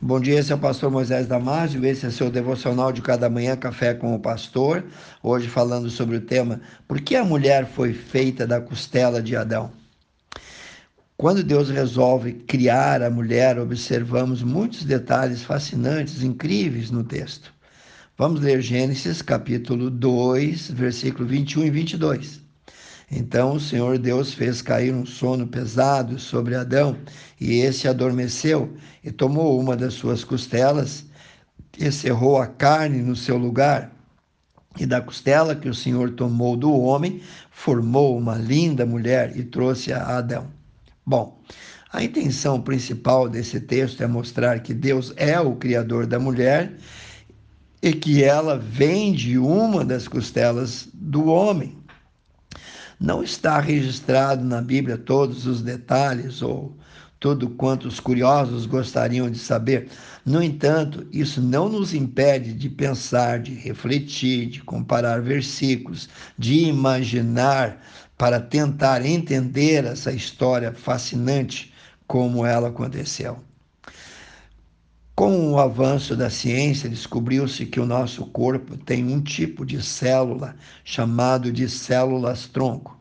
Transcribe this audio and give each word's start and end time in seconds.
Bom 0.00 0.20
dia, 0.20 0.38
esse 0.38 0.52
é 0.52 0.54
o 0.54 0.58
pastor 0.58 0.90
Moisés 0.90 1.26
Damásio, 1.26 1.82
esse 1.86 2.04
é 2.04 2.10
seu 2.10 2.30
devocional 2.30 2.92
de 2.92 3.00
cada 3.00 3.30
manhã, 3.30 3.56
Café 3.56 3.94
com 3.94 4.14
o 4.14 4.20
Pastor. 4.20 4.84
Hoje 5.22 5.48
falando 5.48 5.88
sobre 5.88 6.16
o 6.16 6.20
tema 6.20 6.60
Por 6.86 7.00
que 7.00 7.16
a 7.16 7.24
mulher 7.24 7.66
foi 7.66 7.94
feita 7.94 8.46
da 8.46 8.60
costela 8.60 9.22
de 9.22 9.34
Adão? 9.34 9.72
Quando 11.16 11.42
Deus 11.42 11.70
resolve 11.70 12.34
criar 12.34 13.02
a 13.02 13.08
mulher, 13.08 13.58
observamos 13.58 14.42
muitos 14.42 14.84
detalhes 14.84 15.42
fascinantes, 15.42 16.22
incríveis 16.22 16.90
no 16.90 17.02
texto. 17.02 17.50
Vamos 18.18 18.42
ler 18.42 18.60
Gênesis 18.60 19.22
capítulo 19.22 19.88
2, 19.88 20.72
versículo 20.72 21.26
21 21.26 21.64
e 21.64 21.70
22. 21.70 22.45
Então 23.10 23.54
o 23.54 23.60
Senhor 23.60 23.98
Deus 23.98 24.34
fez 24.34 24.60
cair 24.60 24.92
um 24.92 25.06
sono 25.06 25.46
pesado 25.46 26.18
sobre 26.18 26.56
Adão, 26.56 26.96
e 27.40 27.60
esse 27.60 27.86
adormeceu, 27.86 28.74
e 29.04 29.12
tomou 29.12 29.60
uma 29.60 29.76
das 29.76 29.94
suas 29.94 30.24
costelas, 30.24 31.04
e 31.78 31.90
cerrou 31.92 32.38
a 32.38 32.46
carne 32.46 33.02
no 33.02 33.14
seu 33.14 33.36
lugar. 33.36 33.92
E 34.78 34.84
da 34.84 35.00
costela 35.00 35.54
que 35.54 35.68
o 35.68 35.74
Senhor 35.74 36.10
tomou 36.10 36.56
do 36.56 36.72
homem, 36.72 37.20
formou 37.50 38.18
uma 38.18 38.34
linda 38.34 38.84
mulher 38.84 39.36
e 39.36 39.44
trouxe 39.44 39.92
a 39.92 40.18
Adão. 40.18 40.48
Bom, 41.04 41.40
a 41.92 42.02
intenção 42.02 42.60
principal 42.60 43.28
desse 43.28 43.60
texto 43.60 44.02
é 44.02 44.06
mostrar 44.06 44.60
que 44.60 44.74
Deus 44.74 45.14
é 45.16 45.40
o 45.40 45.54
Criador 45.54 46.06
da 46.06 46.18
mulher 46.18 46.76
e 47.80 47.92
que 47.92 48.24
ela 48.24 48.58
vem 48.58 49.12
de 49.12 49.38
uma 49.38 49.84
das 49.84 50.08
costelas 50.08 50.88
do 50.92 51.26
homem. 51.26 51.78
Não 52.98 53.22
está 53.22 53.60
registrado 53.60 54.44
na 54.44 54.60
Bíblia 54.62 54.96
todos 54.96 55.46
os 55.46 55.62
detalhes 55.62 56.40
ou 56.42 56.76
tudo 57.20 57.48
quanto 57.50 57.88
os 57.88 58.00
curiosos 58.00 58.66
gostariam 58.66 59.30
de 59.30 59.38
saber. 59.38 59.88
No 60.24 60.42
entanto, 60.42 61.06
isso 61.12 61.40
não 61.40 61.68
nos 61.68 61.94
impede 61.94 62.52
de 62.52 62.68
pensar, 62.68 63.40
de 63.40 63.54
refletir, 63.54 64.46
de 64.46 64.62
comparar 64.62 65.20
versículos, 65.20 66.08
de 66.38 66.64
imaginar 66.64 67.82
para 68.16 68.40
tentar 68.40 69.04
entender 69.04 69.84
essa 69.84 70.12
história 70.12 70.72
fascinante 70.72 71.72
como 72.06 72.46
ela 72.46 72.68
aconteceu. 72.68 73.42
Com 75.16 75.50
o 75.50 75.58
avanço 75.58 76.14
da 76.14 76.28
ciência, 76.28 76.90
descobriu-se 76.90 77.64
que 77.64 77.80
o 77.80 77.86
nosso 77.86 78.26
corpo 78.26 78.76
tem 78.76 79.06
um 79.06 79.22
tipo 79.22 79.64
de 79.64 79.82
célula 79.82 80.54
chamado 80.84 81.50
de 81.50 81.70
células-tronco. 81.70 83.00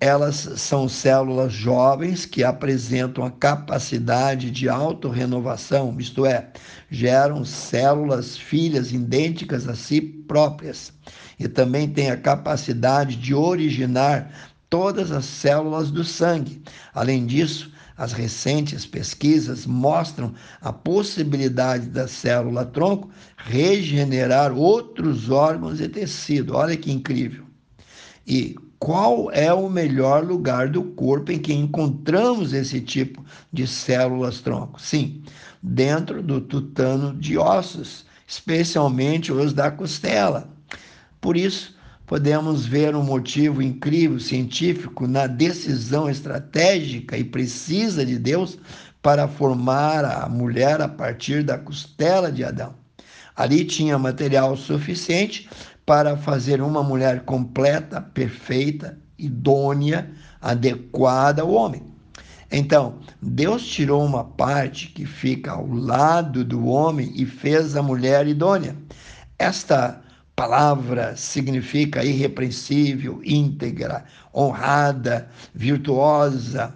Elas 0.00 0.36
são 0.56 0.88
células 0.88 1.52
jovens 1.52 2.24
que 2.24 2.42
apresentam 2.42 3.26
a 3.26 3.30
capacidade 3.30 4.50
de 4.50 4.70
autorrenovação, 4.70 5.94
isto 5.98 6.24
é, 6.24 6.50
geram 6.90 7.44
células 7.44 8.38
filhas 8.38 8.90
idênticas 8.90 9.68
a 9.68 9.74
si 9.74 10.00
próprias. 10.00 10.94
E 11.38 11.46
também 11.46 11.90
têm 11.90 12.10
a 12.10 12.16
capacidade 12.16 13.16
de 13.16 13.34
originar 13.34 14.32
todas 14.70 15.12
as 15.12 15.26
células 15.26 15.90
do 15.90 16.04
sangue. 16.04 16.62
Além 16.94 17.26
disso, 17.26 17.70
as 17.96 18.12
recentes 18.12 18.86
pesquisas 18.86 19.66
mostram 19.66 20.32
a 20.60 20.72
possibilidade 20.72 21.86
da 21.86 22.08
célula 22.08 22.64
tronco 22.64 23.10
regenerar 23.36 24.52
outros 24.52 25.30
órgãos 25.30 25.80
e 25.80 25.88
tecido. 25.88 26.54
Olha 26.54 26.76
que 26.76 26.90
incrível. 26.90 27.44
E 28.26 28.56
qual 28.78 29.30
é 29.30 29.52
o 29.52 29.68
melhor 29.68 30.24
lugar 30.24 30.68
do 30.68 30.82
corpo 30.82 31.30
em 31.30 31.38
que 31.38 31.52
encontramos 31.52 32.52
esse 32.52 32.80
tipo 32.80 33.24
de 33.52 33.66
células 33.66 34.40
tronco? 34.40 34.80
Sim, 34.80 35.22
dentro 35.62 36.22
do 36.22 36.40
tutano 36.40 37.14
de 37.14 37.38
ossos, 37.38 38.04
especialmente 38.26 39.32
os 39.32 39.52
da 39.52 39.70
costela. 39.70 40.48
Por 41.20 41.36
isso, 41.36 41.76
podemos 42.06 42.66
ver 42.66 42.94
um 42.94 43.02
motivo 43.02 43.62
incrível 43.62 44.18
científico 44.18 45.06
na 45.06 45.26
decisão 45.26 46.08
estratégica 46.08 47.16
e 47.16 47.24
precisa 47.24 48.04
de 48.04 48.18
Deus 48.18 48.58
para 49.00 49.26
formar 49.26 50.04
a 50.04 50.28
mulher 50.28 50.80
a 50.80 50.88
partir 50.88 51.42
da 51.42 51.58
costela 51.58 52.30
de 52.30 52.44
Adão. 52.44 52.74
Ali 53.34 53.64
tinha 53.64 53.98
material 53.98 54.56
suficiente 54.56 55.48
para 55.84 56.16
fazer 56.16 56.60
uma 56.60 56.82
mulher 56.82 57.22
completa, 57.24 58.00
perfeita, 58.00 58.98
idônea, 59.18 60.10
adequada 60.40 61.42
ao 61.42 61.50
homem. 61.50 61.82
Então, 62.50 62.98
Deus 63.20 63.66
tirou 63.66 64.04
uma 64.04 64.24
parte 64.24 64.88
que 64.88 65.06
fica 65.06 65.52
ao 65.52 65.66
lado 65.66 66.44
do 66.44 66.66
homem 66.66 67.10
e 67.14 67.24
fez 67.24 67.74
a 67.76 67.82
mulher 67.82 68.26
idônea. 68.26 68.76
Esta 69.38 70.01
palavra 70.34 71.16
significa 71.16 72.04
irrepreensível, 72.04 73.20
íntegra, 73.24 74.04
honrada, 74.34 75.28
virtuosa. 75.54 76.74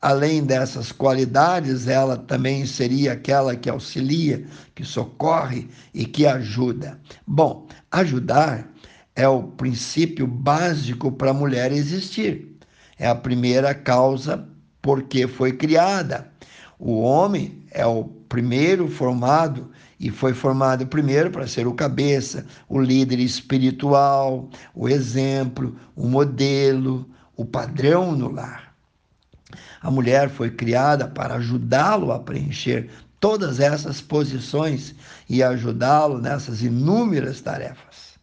Além 0.00 0.42
dessas 0.44 0.90
qualidades, 0.90 1.86
ela 1.86 2.16
também 2.16 2.66
seria 2.66 3.12
aquela 3.12 3.54
que 3.54 3.70
auxilia, 3.70 4.44
que 4.74 4.84
socorre 4.84 5.68
e 5.94 6.04
que 6.04 6.26
ajuda. 6.26 6.98
Bom, 7.26 7.68
ajudar 7.90 8.68
é 9.14 9.28
o 9.28 9.42
princípio 9.44 10.26
básico 10.26 11.12
para 11.12 11.30
a 11.30 11.34
mulher 11.34 11.70
existir. 11.72 12.56
É 12.98 13.06
a 13.06 13.14
primeira 13.14 13.74
causa 13.74 14.48
porque 14.80 15.28
foi 15.28 15.52
criada. 15.52 16.28
O 16.78 17.00
homem 17.00 17.64
é 17.70 17.86
o 17.86 18.04
primeiro 18.04 18.88
formado 18.88 19.70
e 20.02 20.10
foi 20.10 20.34
formado 20.34 20.84
primeiro 20.84 21.30
para 21.30 21.46
ser 21.46 21.64
o 21.68 21.72
cabeça, 21.72 22.44
o 22.68 22.80
líder 22.80 23.20
espiritual, 23.20 24.50
o 24.74 24.88
exemplo, 24.88 25.76
o 25.94 26.08
modelo, 26.08 27.08
o 27.36 27.44
padrão 27.44 28.10
no 28.10 28.28
lar. 28.28 28.74
A 29.80 29.92
mulher 29.92 30.28
foi 30.28 30.50
criada 30.50 31.06
para 31.06 31.36
ajudá-lo 31.36 32.10
a 32.10 32.18
preencher 32.18 32.90
todas 33.20 33.60
essas 33.60 34.00
posições 34.00 34.92
e 35.28 35.40
ajudá-lo 35.40 36.18
nessas 36.18 36.62
inúmeras 36.62 37.40
tarefas. 37.40 38.18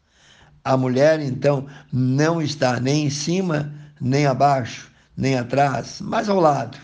A 0.66 0.76
mulher, 0.76 1.22
então, 1.22 1.66
não 1.94 2.42
está 2.42 2.78
nem 2.78 3.06
em 3.06 3.10
cima, 3.10 3.74
nem 4.02 4.26
abaixo, 4.26 4.92
nem 5.16 5.38
atrás, 5.38 6.02
mas 6.02 6.28
ao 6.28 6.42
lado. 6.42 6.78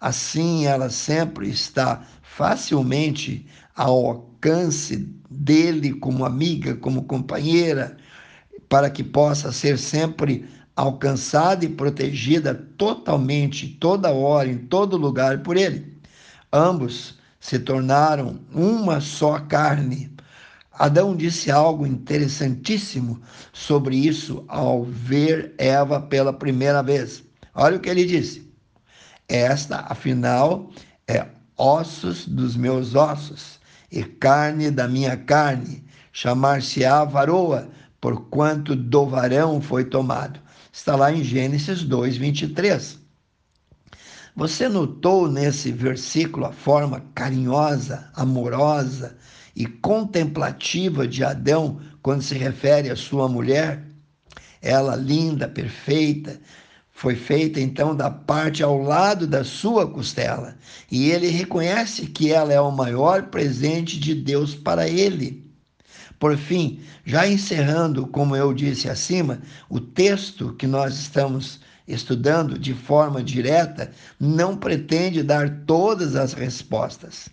Assim, 0.00 0.66
ela 0.66 0.88
sempre 0.88 1.50
está 1.50 2.02
facilmente 2.22 3.46
ao 3.76 4.06
alcance 4.06 4.96
dele 5.30 5.92
como 5.92 6.24
amiga, 6.24 6.74
como 6.74 7.04
companheira, 7.04 7.96
para 8.68 8.88
que 8.88 9.04
possa 9.04 9.52
ser 9.52 9.78
sempre 9.78 10.48
alcançada 10.74 11.64
e 11.64 11.68
protegida 11.68 12.54
totalmente, 12.78 13.68
toda 13.78 14.10
hora, 14.10 14.48
em 14.48 14.56
todo 14.56 14.96
lugar 14.96 15.42
por 15.42 15.56
ele. 15.56 16.00
Ambos 16.50 17.18
se 17.38 17.58
tornaram 17.58 18.40
uma 18.54 19.00
só 19.00 19.38
carne. 19.40 20.10
Adão 20.72 21.14
disse 21.14 21.50
algo 21.50 21.86
interessantíssimo 21.86 23.20
sobre 23.52 23.96
isso 23.96 24.44
ao 24.48 24.82
ver 24.84 25.54
Eva 25.58 26.00
pela 26.00 26.32
primeira 26.32 26.82
vez. 26.82 27.22
Olha 27.54 27.76
o 27.76 27.80
que 27.80 27.90
ele 27.90 28.06
disse. 28.06 28.49
Esta, 29.30 29.86
afinal, 29.88 30.72
é 31.06 31.24
ossos 31.56 32.26
dos 32.26 32.56
meus 32.56 32.96
ossos 32.96 33.60
e 33.88 34.02
carne 34.02 34.72
da 34.72 34.88
minha 34.88 35.16
carne, 35.16 35.84
chamar-se-á 36.12 37.04
varoa, 37.04 37.68
porquanto 38.00 38.74
do 38.74 39.06
varão 39.06 39.60
foi 39.60 39.84
tomado. 39.84 40.40
Está 40.72 40.96
lá 40.96 41.12
em 41.12 41.22
Gênesis 41.22 41.84
2, 41.84 42.16
23. 42.16 42.98
Você 44.34 44.68
notou 44.68 45.30
nesse 45.30 45.70
versículo 45.70 46.46
a 46.46 46.52
forma 46.52 47.00
carinhosa, 47.14 48.10
amorosa 48.14 49.16
e 49.54 49.64
contemplativa 49.64 51.06
de 51.06 51.22
Adão 51.22 51.80
quando 52.02 52.22
se 52.22 52.34
refere 52.34 52.90
à 52.90 52.96
sua 52.96 53.28
mulher? 53.28 53.84
Ela 54.60 54.96
linda, 54.96 55.46
perfeita, 55.46 56.40
foi 57.00 57.16
feita 57.16 57.58
então 57.58 57.96
da 57.96 58.10
parte 58.10 58.62
ao 58.62 58.76
lado 58.76 59.26
da 59.26 59.42
sua 59.42 59.90
costela, 59.90 60.54
e 60.92 61.10
ele 61.10 61.28
reconhece 61.28 62.04
que 62.04 62.30
ela 62.30 62.52
é 62.52 62.60
o 62.60 62.70
maior 62.70 63.28
presente 63.28 63.98
de 63.98 64.14
Deus 64.14 64.54
para 64.54 64.86
ele. 64.86 65.50
Por 66.18 66.36
fim, 66.36 66.80
já 67.02 67.26
encerrando, 67.26 68.06
como 68.06 68.36
eu 68.36 68.52
disse 68.52 68.86
acima, 68.86 69.40
o 69.70 69.80
texto 69.80 70.52
que 70.58 70.66
nós 70.66 70.92
estamos 70.98 71.60
estudando 71.88 72.58
de 72.58 72.74
forma 72.74 73.22
direta 73.22 73.90
não 74.20 74.54
pretende 74.54 75.22
dar 75.22 75.64
todas 75.64 76.14
as 76.14 76.34
respostas. 76.34 77.30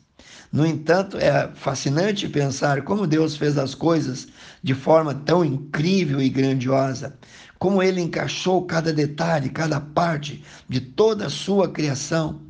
No 0.49 0.65
entanto, 0.65 1.17
é 1.17 1.51
fascinante 1.55 2.29
pensar 2.29 2.83
como 2.83 3.05
Deus 3.05 3.35
fez 3.35 3.57
as 3.57 3.75
coisas 3.75 4.29
de 4.63 4.73
forma 4.73 5.13
tão 5.13 5.43
incrível 5.43 6.21
e 6.21 6.29
grandiosa, 6.29 7.13
como 7.59 7.81
ele 7.81 8.01
encaixou 8.01 8.65
cada 8.65 8.93
detalhe, 8.93 9.49
cada 9.49 9.79
parte 9.79 10.43
de 10.67 10.79
toda 10.79 11.27
a 11.27 11.29
sua 11.29 11.69
criação. 11.69 12.41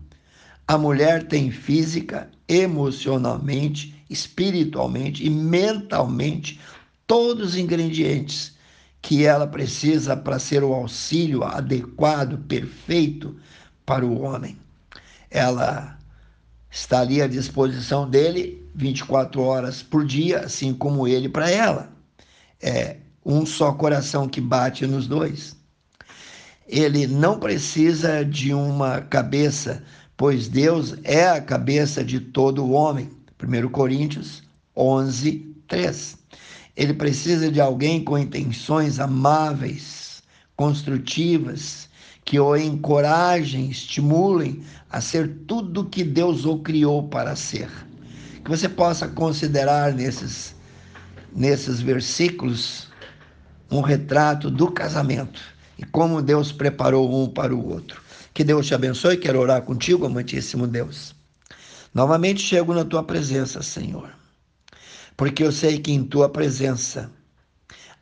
A 0.68 0.78
mulher 0.78 1.28
tem 1.28 1.50
física 1.50 2.30
emocionalmente, 2.48 4.04
espiritualmente 4.10 5.26
e 5.26 5.30
mentalmente 5.30 6.60
todos 7.06 7.50
os 7.50 7.58
ingredientes 7.58 8.56
que 9.02 9.26
ela 9.26 9.48
precisa 9.48 10.18
para 10.18 10.40
ser 10.40 10.64
o 10.64 10.74
auxílio 10.74 11.44
adequado, 11.44 12.38
perfeito 12.40 13.38
para 13.86 14.06
o 14.06 14.22
homem. 14.22 14.58
Ela 15.32 15.98
está 16.70 17.00
ali 17.00 17.22
à 17.22 17.28
disposição 17.28 18.10
dele 18.10 18.66
24 18.76 19.42
horas 19.42 19.82
por 19.82 20.06
dia, 20.06 20.42
assim 20.42 20.74
como 20.74 21.08
ele 21.08 21.30
para 21.30 21.50
ela. 21.50 21.90
É 22.62 22.98
um 23.28 23.46
só 23.46 23.74
coração 23.74 24.26
que 24.30 24.40
bate 24.40 24.88
nos 24.88 25.06
dois. 25.06 25.58
Ele 26.66 27.06
não 27.06 27.38
precisa 27.38 28.24
de 28.24 28.54
uma 28.54 29.02
cabeça, 29.02 29.84
pois 30.16 30.48
Deus 30.48 30.96
é 31.04 31.28
a 31.28 31.42
cabeça 31.42 32.06
de 32.06 32.22
todo 32.22 32.72
homem. 32.72 33.10
1 33.38 33.68
Coríntios 33.70 34.42
11, 34.76 35.56
3. 35.68 36.18
Ele 36.78 36.94
precisa 36.94 37.52
de 37.52 37.60
alguém 37.60 38.02
com 38.02 38.18
intenções 38.18 38.98
amáveis, 38.98 40.24
construtivas, 40.56 41.90
que 42.24 42.40
o 42.40 42.56
encorajem, 42.56 43.70
estimulem 43.70 44.62
a 44.90 45.02
ser 45.02 45.28
tudo 45.48 45.86
que 45.86 46.04
Deus 46.04 46.46
o 46.46 46.60
criou 46.60 47.08
para 47.10 47.36
ser. 47.36 47.70
Que 48.44 48.50
você 48.50 48.70
possa 48.70 49.08
considerar 49.08 49.94
nesses, 49.94 50.56
nesses 51.34 51.82
versículos 51.82 52.87
um 53.70 53.82
retrato 53.82 54.50
do 54.50 54.72
casamento 54.72 55.40
e 55.78 55.86
como 55.86 56.22
Deus 56.22 56.52
preparou 56.52 57.24
um 57.24 57.28
para 57.28 57.56
o 57.56 57.70
outro. 57.70 58.02
Que 58.34 58.44
Deus 58.44 58.68
te 58.68 58.76
abençoe. 58.76 59.18
Quero 59.18 59.40
orar 59.40 59.62
contigo, 59.64 60.06
amantíssimo 60.06 60.68
Deus. 60.68 61.16
Novamente 61.94 62.42
chego 62.42 62.74
na 62.74 62.86
tua 62.86 63.04
presença, 63.04 63.62
Senhor 63.62 64.18
porque 65.18 65.44
eu 65.44 65.52
sei 65.52 65.80
que 65.80 65.92
em 65.92 66.04
tua 66.04 66.30
presença 66.30 67.10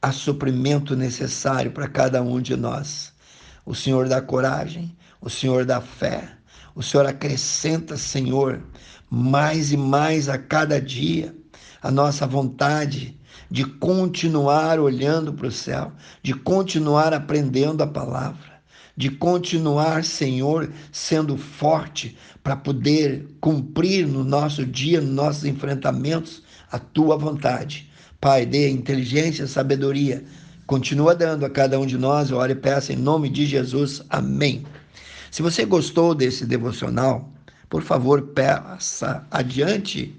há 0.02 0.12
suprimento 0.12 0.98
necessário 0.98 1.72
para 1.72 1.88
cada 1.88 2.22
um 2.22 2.42
de 2.42 2.58
nós. 2.58 3.14
O 3.66 3.74
Senhor 3.74 4.10
dá 4.10 4.22
coragem, 4.22 4.96
o 5.22 5.30
Senhor 5.30 5.64
dá 5.64 5.80
fé, 5.80 6.30
o 6.76 6.84
Senhor 6.84 7.06
acrescenta, 7.06 7.96
Senhor, 7.96 8.62
mais 9.10 9.72
e 9.72 9.78
mais 9.78 10.28
a 10.28 10.38
cada 10.38 10.80
dia 10.80 11.34
a 11.82 11.90
nossa 11.90 12.28
vontade 12.28 13.18
de 13.50 13.66
continuar 13.66 14.80
olhando 14.80 15.34
para 15.34 15.48
o 15.48 15.52
céu, 15.52 15.92
de 16.22 16.34
continuar 16.34 17.14
aprendendo 17.14 17.82
a 17.82 17.88
palavra, 17.88 18.56
de 18.98 19.10
continuar, 19.10 20.04
Senhor, 20.04 20.72
sendo 20.92 21.38
forte 21.38 22.18
para 22.44 22.56
poder 22.56 23.28
cumprir 23.42 24.08
no 24.08 24.24
nosso 24.24 24.66
dia, 24.66 25.02
nos 25.02 25.14
nossos 25.14 25.46
enfrentamentos, 25.46 26.44
a 26.72 26.80
tua 26.80 27.18
vontade. 27.18 27.90
Pai, 28.22 28.46
dê 28.46 28.70
inteligência, 28.70 29.48
sabedoria. 29.48 30.24
Continua 30.66 31.14
dando 31.14 31.46
a 31.46 31.50
cada 31.50 31.80
um 31.80 31.86
de 31.86 31.98
nós, 31.98 32.30
eu 32.30 32.38
oro 32.38 32.52
e 32.52 32.56
peço 32.56 32.92
em 32.92 32.96
nome 32.96 33.30
de 33.30 33.46
Jesus. 33.46 34.02
Amém. 34.10 34.66
Se 35.30 35.42
você 35.42 35.66
gostou 35.66 36.16
desse 36.16 36.46
devocional, 36.46 37.30
por 37.70 37.84
favor, 37.84 38.22
passa 38.22 39.28
adiante 39.30 40.16